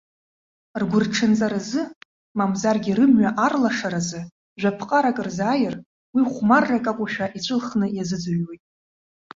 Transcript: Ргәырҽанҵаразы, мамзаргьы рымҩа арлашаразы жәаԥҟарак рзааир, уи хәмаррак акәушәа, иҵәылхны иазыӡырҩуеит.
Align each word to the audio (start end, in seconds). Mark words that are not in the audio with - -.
Ргәырҽанҵаразы, 0.81 1.81
мамзаргьы 2.37 2.93
рымҩа 2.97 3.29
арлашаразы 3.45 4.21
жәаԥҟарак 4.59 5.17
рзааир, 5.27 5.75
уи 6.13 6.23
хәмаррак 6.31 6.85
акәушәа, 6.91 7.25
иҵәылхны 7.37 7.85
иазыӡырҩуеит. 7.91 8.63